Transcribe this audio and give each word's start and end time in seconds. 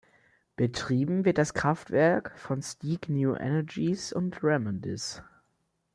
Betrieben 0.55 1.25
wird 1.25 1.37
das 1.37 1.53
Kraftwerk 1.53 2.33
von 2.39 2.63
Steag 2.63 3.07
New 3.07 3.35
Energies 3.35 4.11
und 4.11 4.41
Remondis. 4.43 5.21